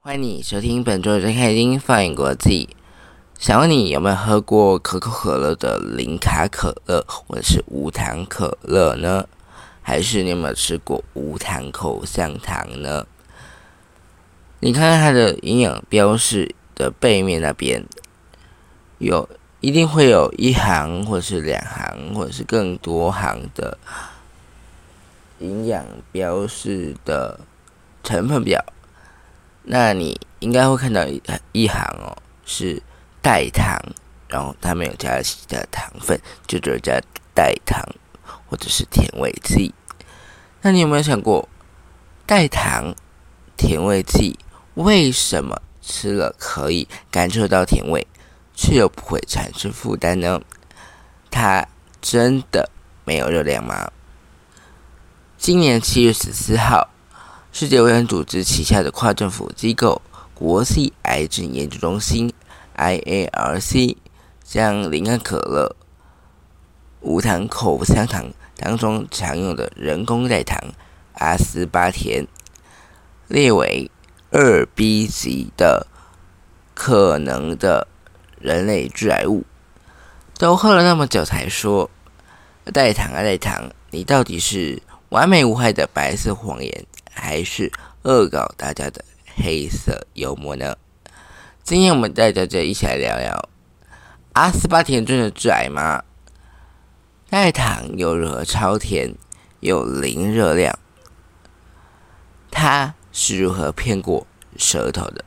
[0.00, 2.68] 欢迎你收听本周的《开心放眼国际》。
[3.38, 9.26] 想问你有没有喝过可口可乐的零卡可乐，或者是无糖可乐呢？
[9.82, 13.06] 还是你有没有吃过无糖口香糖呢？
[14.60, 17.84] 你看看它的营养标示的背面那边，
[18.98, 19.28] 有
[19.60, 23.78] 一定会有一行，或者是两行，或者是更多行的
[25.38, 27.40] 营养标示的
[28.04, 28.64] 成分表。
[29.62, 31.20] 那你应该会看到一
[31.52, 32.80] 一行哦，是
[33.20, 33.76] 代糖，
[34.28, 37.00] 然后它没有加其他糖分，就只有加
[37.34, 37.82] 代糖
[38.48, 39.74] 或者是甜味剂。
[40.62, 41.48] 那你有没有想过，
[42.26, 42.94] 代糖、
[43.56, 44.38] 甜味剂
[44.74, 48.06] 为什么吃了可以感受到甜味，
[48.56, 50.40] 却又不会产生负担呢？
[51.30, 51.68] 它
[52.00, 52.70] 真的
[53.04, 53.92] 没有热量吗？
[55.38, 56.88] 今年七月十四号。
[57.52, 60.02] 世界卫生组织旗下的跨政府机构
[60.34, 62.30] 国际癌症研究中心
[62.76, 63.96] （IARC）
[64.44, 65.74] 将零安可乐、
[67.00, 70.58] 无糖口香糖当中常用的人工代糖
[71.14, 72.26] 阿斯巴甜
[73.28, 73.90] 列为
[74.30, 75.86] 二 B 级的
[76.74, 77.88] 可能的
[78.46, 79.44] 人类致癌物。
[80.38, 81.90] 都喝了那么久才说
[82.72, 86.86] 代糖啊代糖，你到底是完美无害的白色谎言？
[87.10, 89.04] 还是恶搞大家的
[89.34, 90.76] 黑色幽默呢？
[91.64, 93.48] 今天我们带大家一起来聊聊
[94.34, 96.04] 阿斯巴甜真的致癌吗？
[97.28, 99.12] 代糖又如何超甜
[99.58, 100.78] 又零热量？
[102.52, 104.24] 它是如何骗过
[104.56, 105.24] 舌头的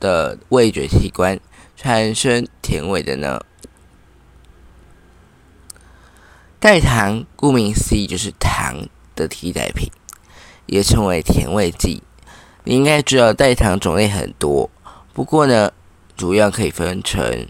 [0.00, 1.38] 的味觉器官
[1.80, 3.40] 产生甜味的呢？
[6.58, 9.88] 代糖顾名思义就是糖的替代品。
[10.68, 12.02] 也称为甜味剂。
[12.64, 14.68] 你应该知道代糖种类很多，
[15.14, 15.72] 不过呢，
[16.14, 17.48] 主要可以分成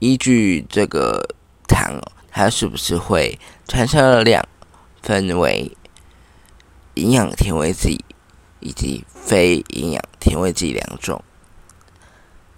[0.00, 1.36] 依据这个
[1.68, 2.00] 糖
[2.32, 3.38] 它是不是会
[3.68, 4.44] 产生热量，
[5.02, 5.70] 分为
[6.94, 8.04] 营养甜味剂
[8.58, 11.22] 以及非营养甜味剂两种。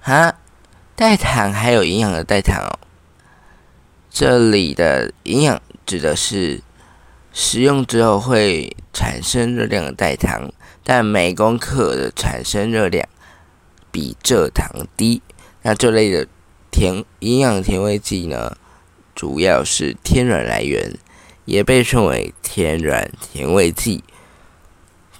[0.06, 0.34] 啊，
[0.94, 2.78] 代糖还有营养的代糖哦。
[4.09, 6.62] 这里的营养指的是。
[7.39, 10.50] 食用之后会产生热量的代糖，
[10.83, 13.06] 但每公克的产生热量
[13.93, 15.21] 比蔗糖低。
[15.61, 16.27] 那这类的
[16.71, 18.56] 甜营养甜味剂呢，
[19.15, 20.97] 主要是天然来源，
[21.44, 24.03] 也被称为天然甜味剂。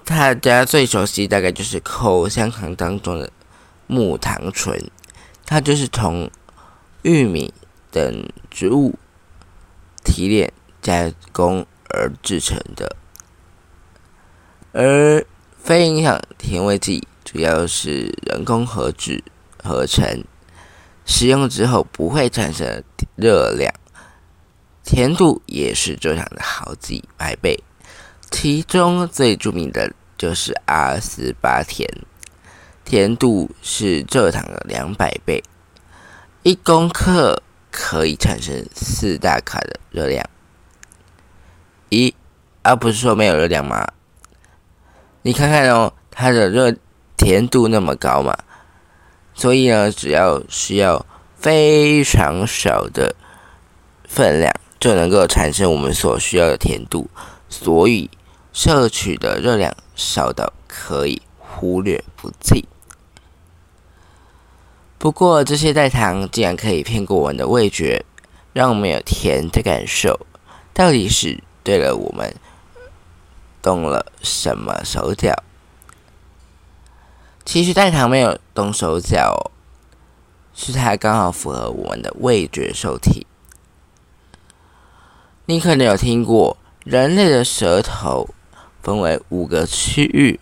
[0.07, 3.31] 大家最熟悉大概就是口香糖当中的
[3.87, 4.91] 木糖醇，
[5.45, 6.31] 它就是从
[7.03, 7.53] 玉米
[7.91, 8.99] 等植物
[10.05, 10.53] 提炼
[10.83, 11.67] 加工。
[11.89, 12.97] 而制成的，
[14.73, 15.25] 而
[15.57, 19.23] 非营养甜味剂主要是人工合制
[19.63, 20.25] 合成，
[21.07, 22.83] 使用之后不会产生
[23.15, 23.73] 热量，
[24.83, 27.63] 甜度也是正常的好几百倍，
[28.31, 31.89] 其中最著名的就是阿斯巴甜，
[32.87, 35.43] 甜度是蔗糖的两百倍，
[36.45, 37.43] 一公克
[37.73, 40.25] 可以产生四大卡的热量。
[41.89, 42.15] 一，
[42.63, 43.89] 而不是说没有热量吗？
[45.23, 46.77] 你看看哦，它的热
[47.17, 48.39] 甜度那么高嘛，
[49.35, 51.05] 所以呢，只要需要
[51.37, 53.17] 非常少的
[54.05, 57.11] 分量，就能够产生我们所需要的甜度，
[57.49, 58.09] 所以
[58.53, 62.65] 摄取的热量少到可以忽略不计。
[64.99, 68.05] 不过这些代糖竟然可以骗过我们的味觉，
[68.53, 70.27] 让我们有甜的感受，
[70.73, 71.43] 到底是？
[71.63, 72.35] 对了，我们
[73.61, 75.35] 动了什么手脚？
[77.45, 79.51] 其实代糖没有动手脚，
[80.55, 83.27] 是它刚好符合我们的味觉受体。
[85.47, 88.29] 你可能有听过，人类的舌头
[88.83, 90.41] 分为五个区域，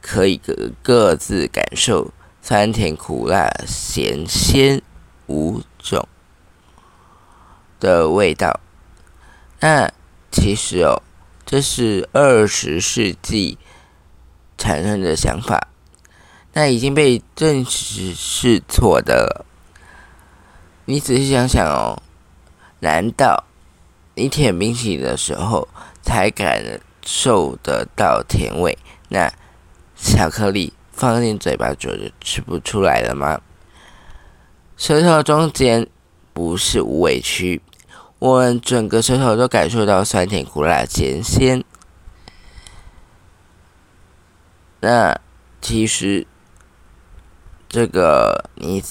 [0.00, 2.10] 可以各各自感受
[2.48, 4.80] 酸甜苦辣咸鲜
[5.26, 6.06] 五种
[7.80, 8.60] 的味道。
[9.58, 9.90] 那
[10.30, 11.02] 其实哦，
[11.44, 13.58] 这是二十世纪
[14.56, 15.66] 产生的想法，
[16.52, 19.44] 那已经被证实是错的了。
[20.84, 22.00] 你仔细想想哦，
[22.78, 23.42] 难道
[24.14, 25.66] 你舔冰淇淋的时候
[26.00, 28.78] 才感受得到甜味？
[29.08, 29.32] 那
[29.96, 31.90] 巧克力放进嘴巴就
[32.20, 33.40] 吃不出来了吗？
[34.76, 35.86] 舌头中间
[36.32, 37.60] 不是无味区，
[38.18, 41.62] 我们整个舌头都感受到酸甜苦辣咸鲜。
[44.80, 45.18] 那
[45.60, 46.26] 其实
[47.68, 48.82] 这个你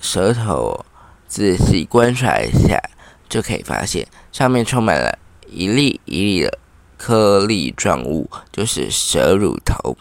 [0.00, 0.84] 舌头
[1.26, 2.80] 仔细观察一下，
[3.28, 5.18] 就可以发现上面充满了
[5.48, 6.58] 一粒一粒的
[6.96, 9.96] 颗粒状物，就是舌乳头。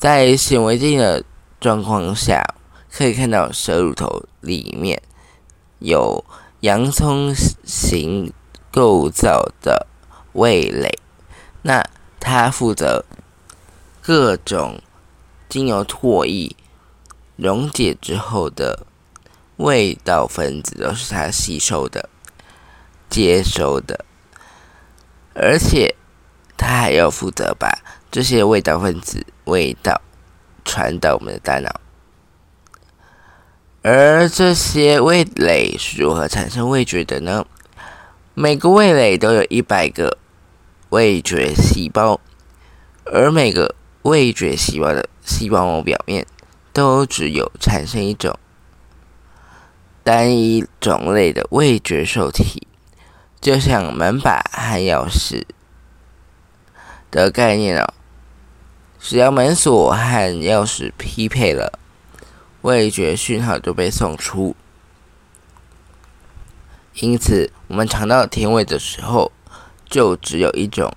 [0.00, 1.22] 在显微镜的
[1.60, 2.42] 状况下，
[2.90, 5.02] 可以看到舌乳头里面
[5.78, 6.24] 有
[6.60, 7.34] 洋葱
[7.66, 8.32] 形
[8.72, 9.86] 构造的
[10.32, 10.98] 味蕾。
[11.60, 11.84] 那
[12.18, 13.04] 它负责
[14.00, 14.80] 各种
[15.50, 16.56] 经由唾液
[17.36, 18.86] 溶解之后的
[19.56, 22.08] 味道分子，都是它吸收的、
[23.10, 24.06] 接收的，
[25.34, 25.94] 而且
[26.56, 27.70] 它还要负责把
[28.10, 30.00] 这些味道分子味道
[30.64, 31.80] 传到我们的大脑。
[33.82, 37.46] 而这些味蕾是如何产生味觉的呢？
[38.34, 40.18] 每个味蕾都有一百个。
[40.90, 42.20] 味觉细胞，
[43.04, 46.26] 而每个味觉细胞的细胞膜表面
[46.72, 48.36] 都只有产生一种
[50.02, 52.66] 单一种类的味觉受体，
[53.40, 55.44] 就像门把和钥匙
[57.08, 57.94] 的概念哦。
[59.00, 59.98] 只要门锁和
[60.42, 61.78] 钥匙匹配了，
[62.60, 64.54] 味觉讯号就被送出。
[66.94, 69.32] 因此，我们尝到甜味的时候。
[69.90, 70.94] 就只有一种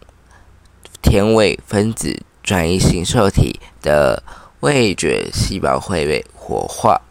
[1.02, 4.22] 甜味分子转移型受体的
[4.60, 7.02] 味觉细胞会被活化。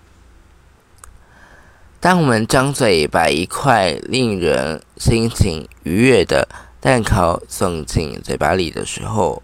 [1.99, 6.49] 当我们张嘴把一块令人心情愉悦的
[6.81, 9.43] 蛋糕送进嘴巴里的时候，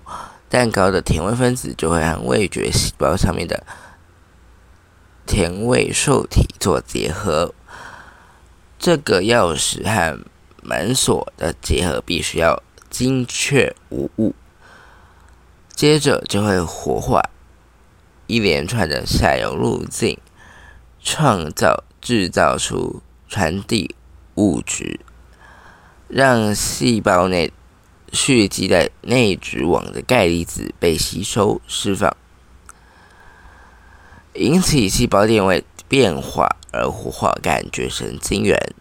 [0.49, 3.65] 蛋糕的甜味分子就会和味觉细胞上面的
[5.27, 7.55] 甜味受体做结合。
[8.79, 10.19] 这个钥匙和
[10.62, 14.35] 门锁的结合必须要精确无误，
[15.75, 17.21] 接着就会活化
[18.27, 20.19] 一连串的下游路径，
[21.03, 23.95] 创造制造出传递
[24.37, 25.00] 物质，
[26.06, 27.53] 让细胞内
[28.12, 32.16] 蓄积在内质网的钙离子被吸收释放，
[34.34, 38.75] 引起细胞电位变化而活化感觉神经元，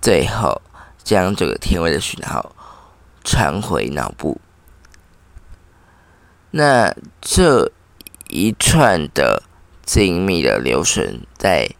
[0.00, 0.62] 最后。
[1.06, 2.52] 将这个甜味的讯号
[3.22, 4.40] 传回脑部。
[6.50, 7.70] 那这
[8.26, 9.44] 一串的
[9.84, 11.70] 精密的流程，在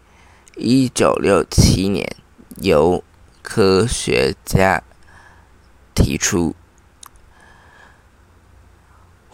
[0.55, 2.15] 一九六七年
[2.59, 3.03] 由
[3.43, 4.85] 科学家
[5.93, 6.55] 提出。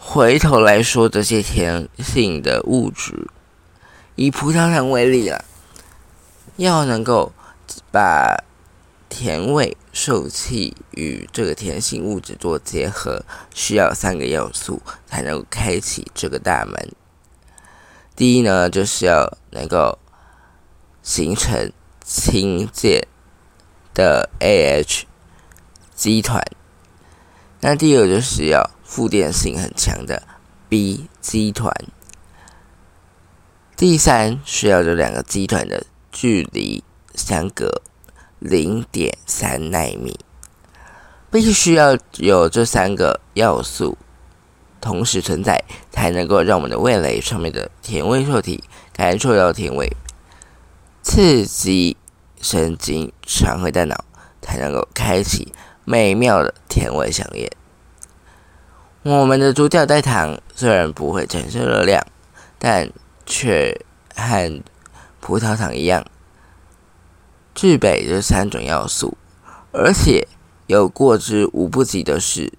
[0.05, 3.27] 回头来说，这些甜性的物质，
[4.15, 5.43] 以葡萄糖为例啊，
[6.57, 7.31] 要能够
[7.89, 8.43] 把
[9.07, 16.91] 甜味受气与这个甜性物质做结合，需要三个要素才能够开启这个大门。
[18.15, 19.97] 第一呢，就是要能够
[21.01, 21.71] 形成
[22.03, 23.07] 氢键
[23.95, 25.05] 的 A H
[25.95, 26.45] 基团，
[27.61, 30.21] 那第二就是要负电性很强的
[30.69, 31.73] B 基团，
[33.75, 36.83] 第三需要这两个基团的距离
[37.15, 37.81] 相隔。
[38.37, 40.19] 零点三纳米，
[41.31, 43.97] 必须要有这三个要素
[44.79, 49.89] 同时存在，才能够让我们的味蕾上面的甜味受体感受到甜味，
[51.01, 51.97] 刺激
[52.39, 54.05] 神经传回大脑，
[54.39, 55.51] 才能够开启
[55.83, 57.49] 美妙的甜味想念。
[59.03, 62.01] 我们的猪脚代糖虽然不会产生热量，
[62.57, 62.89] 但
[63.25, 63.77] 却
[64.15, 64.63] 和
[65.19, 66.05] 葡萄糖一样。
[67.53, 69.17] 具备这三种要素，
[69.73, 70.25] 而且
[70.67, 72.53] 有过之无不及的是，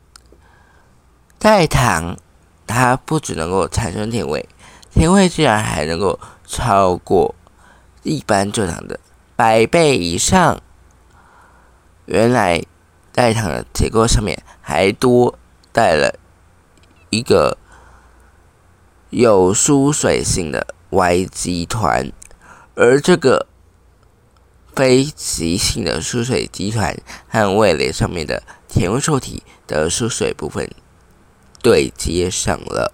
[1.39, 2.19] 代糖
[2.67, 4.47] 它不只能够产生甜味，
[4.93, 7.35] 甜味居然还能够超过
[8.03, 9.01] 一般蔗糖的
[9.35, 10.61] 百倍以上。
[12.05, 12.63] 原来
[13.13, 15.39] 代糖的结构上面还多
[15.73, 16.19] 带了
[17.15, 17.57] 一个
[19.11, 22.11] 有疏水性的 Y 集团，
[22.75, 23.47] 而这个。
[24.77, 26.97] 非极性的疏水集团
[27.29, 30.69] 和味蕾上面的甜味受体的疏水部分
[31.63, 32.93] 对接上了，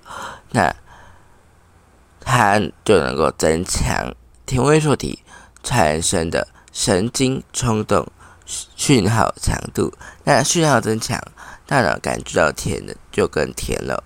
[0.50, 0.76] 那
[2.20, 5.20] 它就能够增强甜味受体
[5.62, 8.06] 产生的神经冲动
[8.76, 9.94] 讯号强度。
[10.24, 11.18] 那讯号增强，
[11.66, 14.04] 大脑感觉到甜的就更甜了。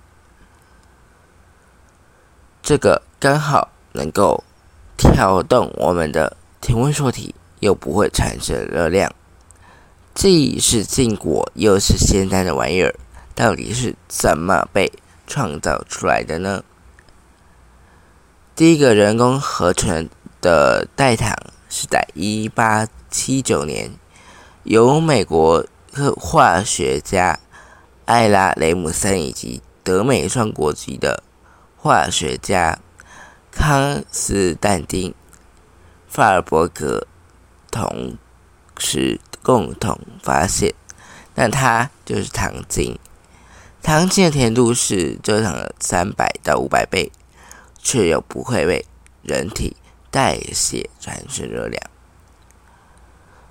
[2.65, 4.43] 这个刚好能够
[4.97, 7.33] 调动我们的体温受体。
[7.61, 9.11] 又不会产生热量，
[10.15, 12.95] 既是禁果又是仙丹的玩意儿，
[13.35, 14.93] 到底是怎么被
[15.27, 16.63] 创造出来的呢？
[18.55, 20.11] 第一个人工合成
[20.43, 21.35] 的代糖
[21.71, 23.93] 是在一八七九年，
[24.65, 25.65] 由美国
[26.15, 27.41] 化学家
[28.05, 31.23] 艾拉雷姆森以及德美双国籍的
[31.85, 32.79] 化学家
[33.51, 35.15] 康斯坦丁
[36.09, 37.07] 法尔伯格
[37.71, 38.17] 同
[38.79, 40.73] 时共同发现，
[41.35, 42.99] 那它就是糖精。
[43.83, 47.13] 糖精的甜度是蔗糖的三百到五百倍。
[47.77, 48.87] 却又不会被
[49.21, 49.77] 人体
[50.11, 51.83] 代谢产生热量。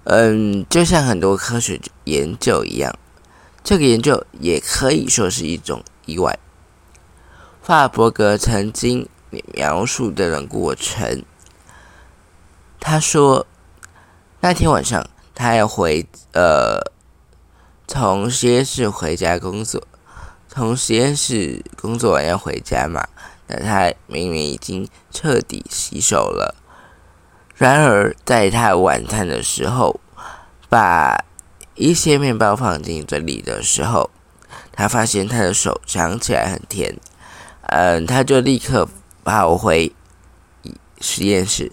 [0.06, 2.98] 嗯，就像很多科学研究一样，
[3.64, 6.40] 这个研究也可以说是一种意外。
[7.64, 9.08] 法伯格曾经
[9.54, 11.24] 描述这段过程，
[12.78, 13.48] 他说，
[14.42, 16.82] 那天晚上他要回呃
[17.88, 19.82] 从实验室回家工作，
[20.50, 23.08] 从实验室工作完要回家嘛。
[23.48, 26.56] 但他明明已经彻底洗手了。
[27.56, 30.02] 然而，在他晚餐的时候，
[30.68, 31.24] 把
[31.76, 34.10] 一些面包放进嘴里的时候，
[34.74, 37.00] 他发现他的手尝起来很甜。
[37.64, 38.88] 嗯，他就立刻
[39.24, 39.94] 跑回
[41.02, 41.72] 实验室，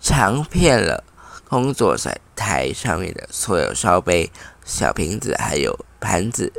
[0.00, 1.04] 尝遍了
[1.48, 1.96] 工作
[2.36, 4.30] 台上面的所有烧杯、
[4.64, 6.52] 小瓶子还有盘子，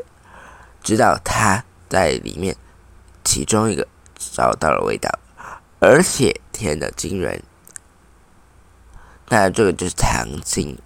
[0.82, 2.55] 直到他在里面
[3.24, 3.88] 其中一个。
[4.32, 5.20] 找到了味道，
[5.79, 7.43] 而且甜的惊人。
[9.27, 10.77] 那这个就是糖精。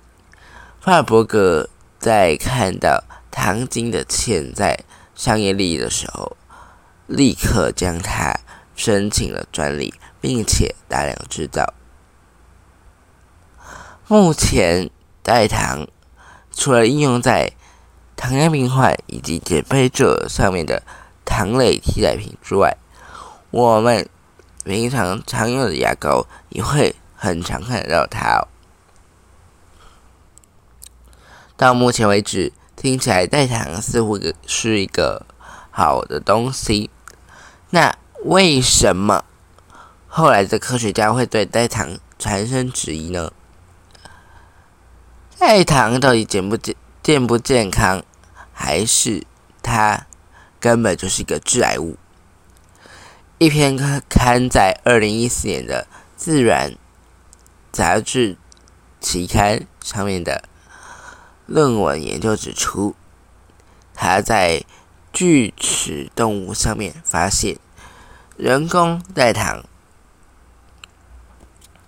[0.82, 1.70] 法尔伯格
[2.00, 4.80] 在看到糖精的潜在
[5.14, 6.36] 商业利益的时候，
[7.08, 8.40] 立刻将它
[8.76, 11.74] 申请了专利，并且大量制造。
[14.08, 14.90] 目前
[15.24, 15.88] 代糖
[16.52, 17.52] 除了应用在
[18.16, 20.84] 糖尿病患以及减肥者上面的
[21.26, 22.78] 糖类替代品之外，
[23.52, 24.08] 我们
[24.64, 28.46] 平常常用的牙膏也会很常看得到它。
[31.56, 35.26] 到目前为止，听起来代糖似乎是一个
[35.72, 36.90] 好的东西。
[37.70, 39.26] 那为什么
[40.08, 43.32] 后来的科学家会对代糖产生质疑呢？
[45.38, 48.04] 代糖到底健不健健不健康，
[48.52, 49.24] 还是
[49.62, 50.08] 它
[50.60, 51.98] 根本就是一个致癌物？
[53.38, 53.78] 一篇
[54.10, 56.72] 刊在二零一四年的《自然》
[57.72, 58.36] 杂志
[59.00, 60.46] 期刊上面的
[61.46, 62.96] 论文研究指出，
[63.94, 64.64] 它在
[65.18, 67.58] 锯齿动物上面发现，
[68.36, 69.64] 人工代糖，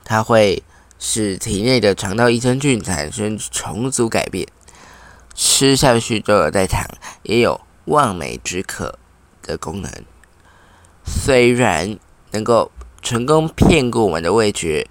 [0.03, 0.63] 它会
[0.97, 4.47] 使体内的肠道益生菌产生重组改变，
[5.35, 6.87] 吃下去的代糖
[7.21, 8.97] 也有望梅止渴
[9.43, 9.91] 的功能。
[11.05, 11.99] 虽然
[12.31, 12.71] 能够
[13.03, 14.87] 成功骗过我们的味觉，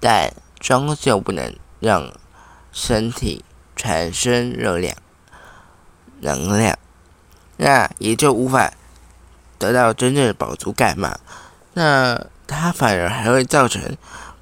[0.00, 2.12] 但终究不能让
[2.72, 3.44] 身体
[3.76, 4.96] 产生热量、
[6.20, 6.76] 能量，
[7.58, 8.72] 那也就无法
[9.58, 11.18] 得到真正的饱足感嘛。
[11.74, 13.96] 那它反而还会造成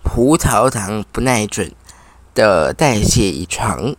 [0.04, 1.75] 葡萄糖不耐准
[2.32, 3.96] 的代谢异常，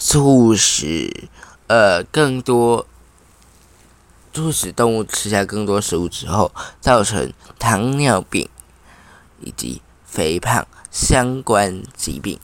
[0.00, 1.28] 促使
[1.66, 2.86] 呃更多。
[4.32, 8.48] 促使动物吃下更多食物之后，造成糖尿病
[9.40, 12.40] 以及肥胖相关疾病。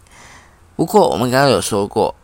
[0.77, 2.15] 不过，我们刚刚有说过，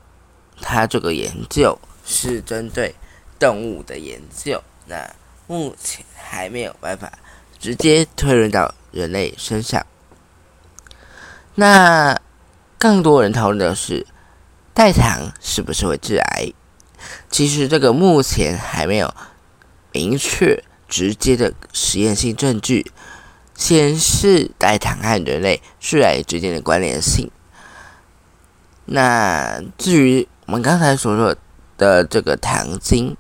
[0.61, 2.95] 它这个研究是针对
[3.39, 5.15] 动物的研究，那
[5.47, 7.13] 目前还没有办法
[7.59, 9.85] 直接推论到人类身上。
[11.55, 12.21] 那
[12.79, 14.07] 更多人讨论的是，
[14.75, 16.53] 代糖是不是会致癌？
[17.31, 19.15] 其实，这个目前还没有。
[19.93, 22.93] 明确、直接的实验性证据
[23.55, 27.31] 显示代糖和人类致癌之间的关联性。
[28.85, 31.37] 那至于我们刚才所说
[31.77, 33.17] 的这个糖精，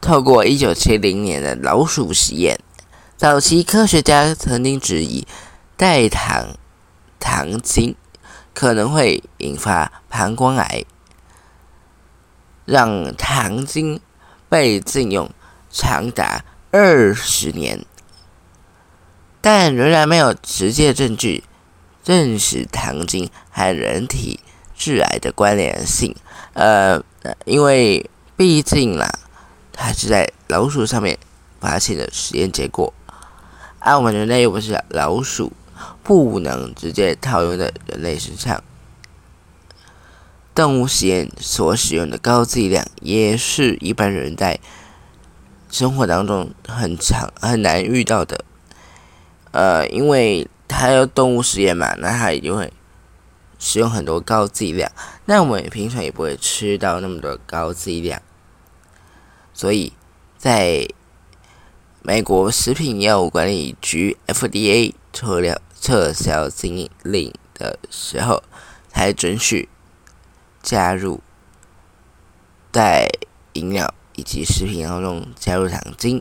[0.00, 2.58] 透过一九七零年的老鼠实验，
[3.16, 5.26] 早期科学家曾经质疑
[5.76, 6.56] 代糖
[7.20, 7.94] 糖精
[8.52, 10.84] 可能会引发膀胱癌，
[12.64, 14.00] 让糖精。
[14.48, 15.30] 被禁用
[15.70, 17.86] 长达二十年，
[19.40, 21.44] 但仍然没有直接证据
[22.04, 24.40] 证实糖精和人体
[24.82, 26.12] 致癌的关联性。
[26.54, 27.00] 呃，
[27.44, 29.08] 因为毕竟啦，
[29.72, 31.16] 它是在老鼠上面
[31.60, 32.92] 发现的实验结果，
[33.78, 35.52] 而我们人类又不是老鼠，
[36.02, 38.60] 不能直接套用在人类身上。
[40.52, 44.58] 动物实验所使用的高剂量，也是一般人在
[45.70, 48.44] 生活当中很常很难遇到的。
[49.52, 52.72] 呃，因为它要动物实验嘛，那它一定会
[53.62, 54.90] 使用很多高剂量。
[55.26, 58.20] 那我们平常也不会吃到那么多高剂量，
[59.54, 59.92] 所以
[60.36, 60.88] 在
[62.02, 68.42] 美国食品药物管理局 FDA 撤了撤销禁令的时候，
[68.88, 69.68] 才准许
[70.60, 71.20] 加入
[72.72, 73.08] 在
[73.52, 76.20] 饮料以及食品当中加入糖精。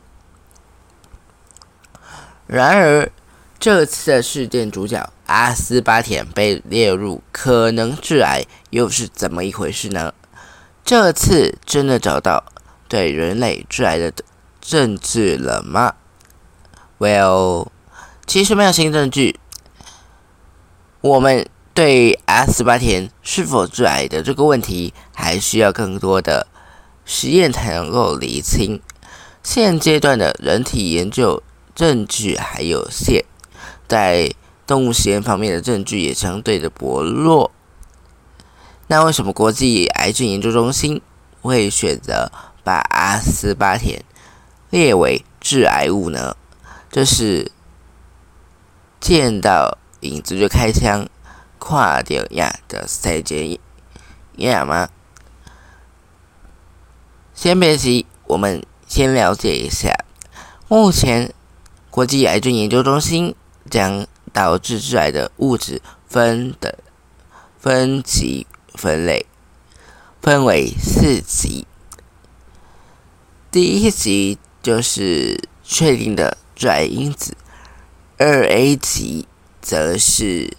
[2.45, 3.11] 然而，
[3.59, 10.13] 这次的事件主角阿斯巴甜被列入可能致癌，又是怎么一回事呢？
[10.83, 12.43] 这次真的找到
[12.89, 14.13] 对人类致癌的？
[14.61, 15.95] 证据了吗
[16.99, 17.69] ？Well，
[18.27, 19.39] 其实没有新证据。
[21.01, 26.45] 我们对阿斯巴甜是否致癌的这个问题，还需要更多的
[27.05, 28.79] 实验才能够厘清。
[29.41, 31.41] 现阶段的人体研究
[31.73, 33.25] 证据还有限，
[33.87, 34.31] 在
[34.65, 37.51] 动物实验方面的证据也相对的薄弱。
[38.87, 41.01] 那为什么国际癌症研究中心
[41.41, 42.31] 会选择
[42.63, 44.03] 把阿斯巴甜？
[44.69, 46.35] 列为致癌物呢？
[46.89, 47.51] 这是
[48.99, 51.07] 见到影子就开枪，
[51.59, 53.59] 跨掉呀的赛杰
[54.37, 54.89] 亚吗？
[57.33, 60.05] 先别急，我们先了解一下。
[60.67, 61.33] 目前，
[61.89, 63.35] 国际癌症研究中心
[63.69, 66.79] 将导致致癌的物质分的
[67.59, 69.25] 分级分类，
[70.21, 71.67] 分为四级。
[73.51, 74.37] 第一级。
[74.63, 77.35] 就是确定的致癌因子，
[78.19, 79.27] 二 A 级
[79.59, 80.55] 则是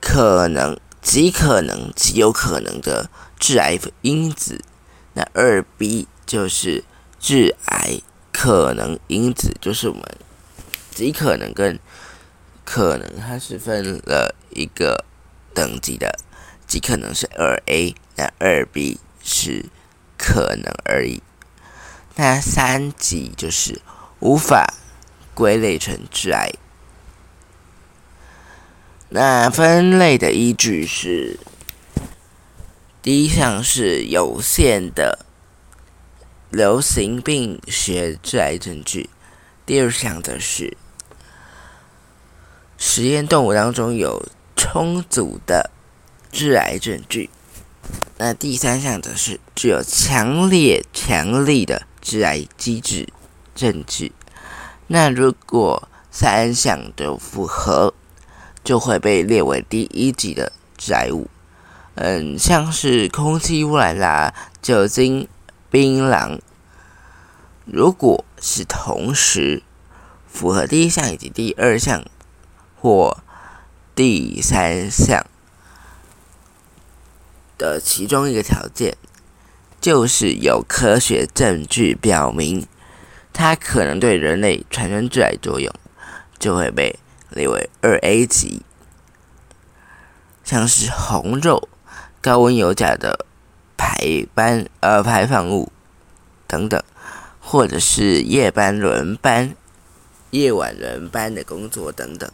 [0.00, 4.64] 可能、极可能、极有可能的致癌因子。
[5.12, 6.82] 那二 B 就是
[7.20, 8.00] 致癌
[8.32, 10.02] 可能因子，就是我们
[10.94, 11.78] 极可能跟
[12.64, 15.04] 可能，它是分了一个
[15.52, 16.18] 等级的，
[16.66, 19.66] 极可能是二 A，那二 B 是
[20.16, 21.22] 可能而已。
[22.14, 23.82] 那三级就是
[24.20, 24.72] 无法
[25.34, 26.52] 归类成致癌。
[29.08, 31.38] 那分类的依据是：
[33.02, 35.26] 第一项是有限的
[36.50, 39.08] 流行病学致癌证据；
[39.66, 40.76] 第二项则是
[42.78, 45.70] 实验动物当中有充足的
[46.30, 47.28] 致癌证据；
[48.18, 51.86] 那第三项则是具有强烈、强力的。
[52.06, 53.08] 致癌机制
[53.54, 54.12] 证据，
[54.88, 57.94] 那如果三项都符合，
[58.62, 61.30] 就会被列为第一级的致癌物。
[61.94, 65.26] 嗯，像是空气污染啦、酒精、
[65.70, 66.40] 槟榔，
[67.64, 69.62] 如果是同时
[70.28, 72.04] 符合第一项以及第二项
[72.84, 73.16] 或
[73.94, 75.24] 第三项
[77.56, 78.98] 的其中一个条件。
[79.80, 82.66] 就是有科学证据表明，
[83.32, 85.72] 它可能对人类产生致癌作用，
[86.38, 86.98] 就会被
[87.30, 88.62] 列为二 A 级。
[90.42, 91.68] 像是红肉、
[92.20, 93.24] 高温油炸的
[93.78, 95.72] 排班呃排放物
[96.46, 96.82] 等等，
[97.40, 99.54] 或者是夜班轮班、
[100.30, 102.30] 夜晚轮班的工作等等，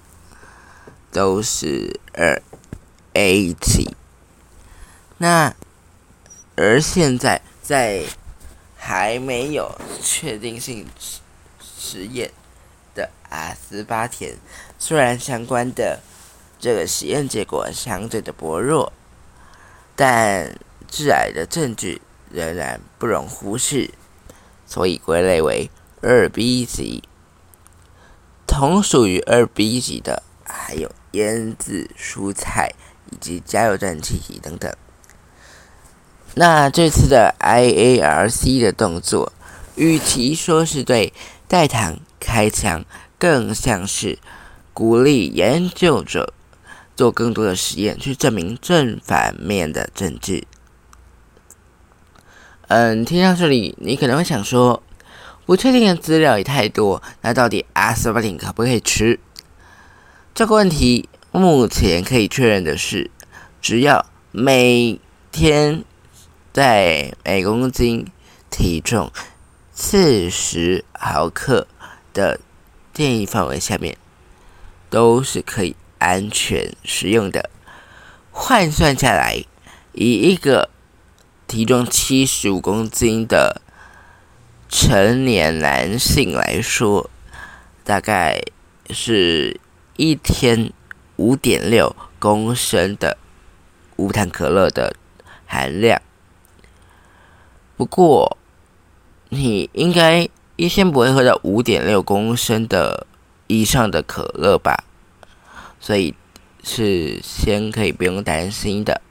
[1.12, 2.42] 都是二
[3.14, 3.96] A 级。
[5.18, 5.54] 那。
[6.56, 8.04] 而现在，在
[8.76, 10.86] 还没有确定性
[11.58, 12.30] 实验
[12.94, 14.36] 的阿斯巴甜，
[14.78, 16.00] 虽然相关的
[16.58, 18.92] 这个实验结果相对的薄弱，
[19.96, 20.54] 但
[20.86, 23.90] 致癌的证据仍然不容忽视，
[24.66, 25.70] 所以归类为
[26.02, 27.02] 二 B 级。
[28.46, 32.72] 同属于二 B 级的还有腌制蔬菜
[33.10, 34.72] 以及加油站气体等等。
[36.34, 39.32] 那这次的 IARC 的动作，
[39.74, 41.12] 与其说是对
[41.48, 42.84] 代糖开枪，
[43.18, 44.18] 更像是
[44.72, 46.32] 鼓励研究者
[46.96, 50.46] 做更多的实验，去证明正反面的证据。
[52.68, 54.80] 嗯，听到这里，你可能会想说，
[55.44, 59.18] 不确定的资料也太多，那到底阿斯巴甜可不可以吃？
[60.34, 63.10] 这个问题目前可以确认的是，
[63.60, 65.84] 只要每天。
[66.52, 68.08] 在每公斤
[68.50, 69.12] 体重
[69.72, 71.68] 四十毫克
[72.12, 72.40] 的
[72.92, 73.96] 建议范围下面，
[74.90, 77.48] 都是可以安全食用的。
[78.32, 79.44] 换算下来，
[79.92, 80.70] 以一个
[81.46, 83.62] 体重七十五公斤的
[84.68, 87.08] 成年男性来说，
[87.84, 88.42] 大概
[88.90, 89.60] 是
[90.00, 90.72] 一天
[91.16, 93.18] 五点六公升的
[93.96, 94.96] 无糖可乐的
[95.44, 96.00] 含量。
[97.76, 98.38] 不过，
[99.28, 103.06] 你应该一天不会喝到五点六公升的
[103.46, 104.84] 以上的可乐吧？
[105.78, 106.14] 所以
[106.64, 109.02] 是先可以不用担心的。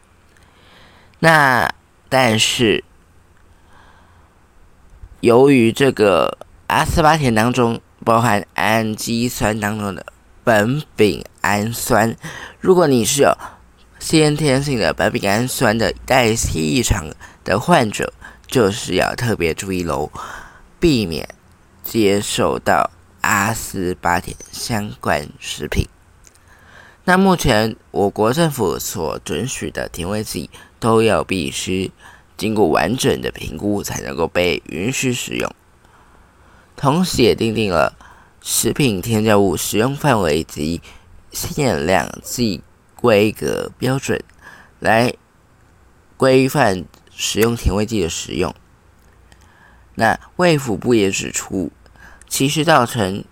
[1.20, 1.72] 那
[2.10, 2.84] 但是，
[5.20, 10.04] 由于这个阿斯巴甜当中包含氨基酸当中的
[10.46, 12.16] 苯丙氨酸，
[12.60, 13.38] 如果你是有
[14.00, 17.08] 先天性的苯丙氨酸的代谢异常
[17.44, 18.14] 的患者，
[18.48, 20.12] 就是要特别注意喽，
[20.80, 21.28] 避免
[21.84, 25.88] 接受到阿斯巴甜相关食品。
[27.06, 30.50] 那目前我国政府所准许的甜味剂
[30.80, 31.92] 都要必须
[32.38, 35.52] 经过完整的评估才能够被允许使用，
[36.76, 37.94] 同时也订定了
[38.42, 40.82] 食品添加物使用范围及
[41.32, 42.64] 限量剂
[42.96, 44.22] 规格标准，
[44.80, 45.14] 来
[46.18, 46.86] 规范。
[47.22, 48.56] 使用甜味剂的使用，
[49.96, 51.70] 那卫福部也指出，
[52.30, 53.26] 其实造成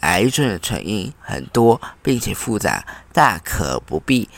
[0.00, 4.28] 癌症的成因很多，并且复杂，大可不必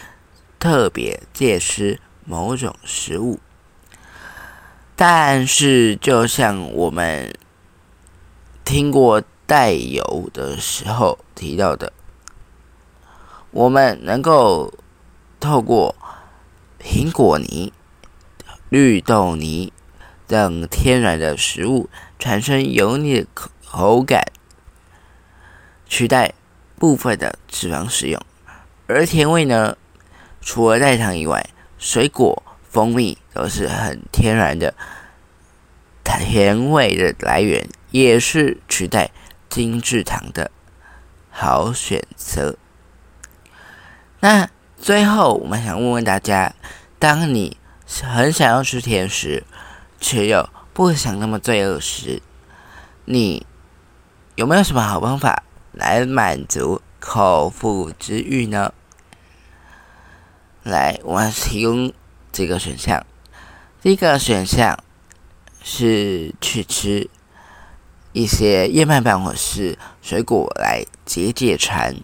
[0.60, 3.40] 特别戒吃某种食物。
[4.94, 7.34] 但是，就像我们
[8.64, 11.92] 听过带油的时候提到的，
[13.50, 14.72] 我们能够
[15.38, 15.94] 透过
[16.80, 17.72] 苹果泥。
[18.70, 19.72] 绿豆泥
[20.26, 23.26] 等天然的食物产生油腻的
[23.64, 24.32] 口感，
[25.86, 26.34] 取代
[26.76, 28.20] 部分的脂肪使用。
[28.88, 29.76] 而甜味呢，
[30.40, 34.74] 除了代糖以外，水果、蜂蜜都是很天然的
[36.02, 39.12] 甜味的来源，也是取代
[39.54, 40.50] 精制糖的
[41.30, 42.56] 好选择。
[44.18, 46.56] 那最后，我们想问问大家：
[46.98, 47.56] 当你
[48.02, 49.44] 很想要吃甜食，
[50.00, 52.20] 却又不想那么罪恶时，
[53.04, 53.46] 你
[54.34, 58.74] 有没有什么好方法来满足口腹之欲呢？
[60.64, 61.92] 来，我们提供
[62.32, 63.06] 几个选项。
[63.80, 64.82] 第一个选项
[65.62, 67.08] 是去吃
[68.14, 71.96] 一些燕麦棒或是水果来解解馋，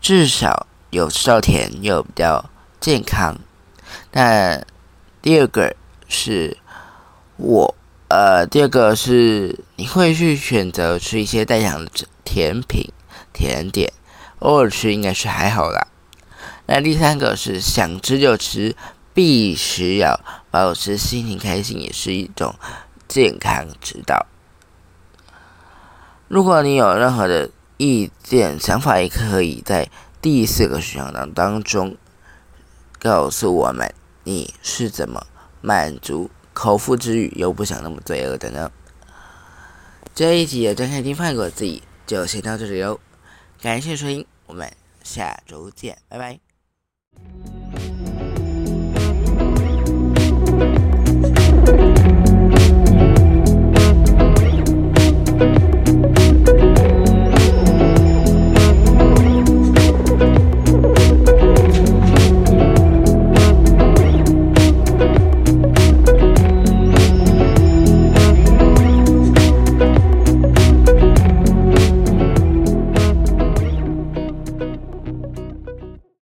[0.00, 3.38] 至少有吃到甜又比较健康。
[4.10, 4.66] 但
[5.22, 5.76] 第二个
[6.08, 6.58] 是
[7.36, 7.74] 我，
[8.08, 11.90] 呃，第二个是你会去选择吃一些带糖的
[12.24, 12.92] 甜品、
[13.32, 13.92] 甜点，
[14.40, 15.86] 偶尔吃应该是还好啦。
[16.66, 18.74] 那第三个是想吃就吃，
[19.14, 20.18] 必须要
[20.50, 22.52] 保持心情开心，也是一种
[23.06, 24.26] 健康之道。
[26.28, 29.88] 如果你有任何的意见、想法，也可以在
[30.20, 31.96] 第四个选项当当中
[32.98, 33.94] 告诉我们。
[34.24, 35.24] 你是怎么
[35.60, 38.72] 满足口腹之欲又不想那么罪恶的呢？
[40.16, 42.98] 这一集的张开听饭果自己就先到这里喽，
[43.62, 44.68] 感谢收听，我们
[45.04, 46.40] 下周见，拜拜。